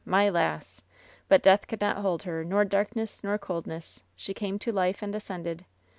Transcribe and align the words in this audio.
my 0.03 0.27
lass! 0.27 0.81
But 1.27 1.43
death 1.43 1.67
could 1.67 1.79
not 1.79 1.97
hold 1.97 2.23
her, 2.23 2.43
nor 2.43 2.65
dark 2.65 2.95
ness, 2.95 3.23
nor 3.23 3.37
coldness. 3.37 4.01
She 4.15 4.33
came 4.33 4.57
to 4.57 4.71
life 4.71 5.03
and 5.03 5.13
ascended. 5.13 5.63